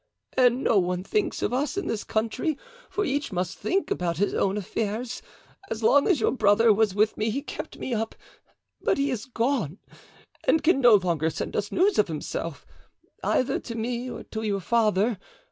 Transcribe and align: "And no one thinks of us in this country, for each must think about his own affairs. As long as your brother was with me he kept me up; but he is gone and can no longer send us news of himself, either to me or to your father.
"And 0.35 0.63
no 0.63 0.79
one 0.79 1.03
thinks 1.03 1.43
of 1.43 1.53
us 1.53 1.77
in 1.77 1.85
this 1.85 2.03
country, 2.03 2.57
for 2.89 3.05
each 3.05 3.31
must 3.31 3.59
think 3.59 3.91
about 3.91 4.17
his 4.17 4.33
own 4.33 4.57
affairs. 4.57 5.21
As 5.69 5.83
long 5.83 6.07
as 6.07 6.19
your 6.19 6.31
brother 6.31 6.73
was 6.73 6.95
with 6.95 7.17
me 7.17 7.29
he 7.29 7.43
kept 7.43 7.77
me 7.77 7.93
up; 7.93 8.15
but 8.81 8.97
he 8.97 9.11
is 9.11 9.25
gone 9.27 9.77
and 10.43 10.63
can 10.63 10.81
no 10.81 10.95
longer 10.95 11.29
send 11.29 11.55
us 11.55 11.71
news 11.71 11.99
of 11.99 12.07
himself, 12.07 12.65
either 13.23 13.59
to 13.59 13.75
me 13.75 14.09
or 14.09 14.23
to 14.23 14.41
your 14.41 14.59
father. 14.59 15.19